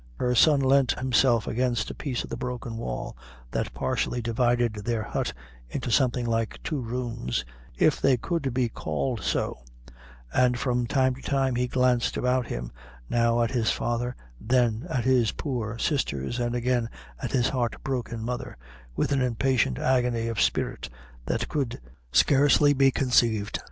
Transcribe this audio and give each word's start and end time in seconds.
Her 0.17 0.33
son 0.33 0.61
leant 0.61 0.97
himself 0.97 1.45
against 1.45 1.91
a 1.91 1.93
piece 1.93 2.23
of 2.23 2.31
the 2.31 2.35
broken 2.35 2.75
wall 2.75 3.15
that 3.51 3.71
partially 3.75 4.19
divided 4.19 4.73
their 4.73 5.03
hut 5.03 5.31
into 5.69 5.91
something 5.91 6.25
like 6.25 6.59
two 6.63 6.79
rooms, 6.81 7.45
if 7.77 8.01
they 8.01 8.17
could 8.17 8.51
be 8.51 8.67
called 8.67 9.21
so, 9.21 9.59
and 10.33 10.57
from 10.57 10.87
time 10.87 11.13
to 11.13 11.21
time 11.21 11.55
he 11.55 11.67
glanced 11.67 12.17
about 12.17 12.47
him, 12.47 12.71
now 13.11 13.43
at 13.43 13.51
his 13.51 13.69
father, 13.69 14.15
then 14.39 14.87
at 14.89 15.03
his 15.03 15.33
poor 15.33 15.77
sisters, 15.77 16.39
and 16.39 16.55
again 16.55 16.89
at 17.21 17.31
his 17.31 17.49
heart 17.49 17.75
broken 17.83 18.23
mother, 18.23 18.57
with 18.95 19.11
an 19.11 19.21
impatient 19.21 19.77
agony 19.77 20.27
of 20.27 20.41
spirit 20.41 20.89
that 21.27 21.47
could 21.47 21.79
scarcely 22.11 22.73
be 22.73 22.89
conceived. 22.89 23.59